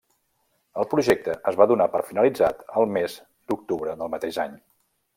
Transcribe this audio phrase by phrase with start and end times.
[0.83, 3.21] El projecte es va donar per finalitzat el mes
[3.53, 4.61] d'octubre del mateix any.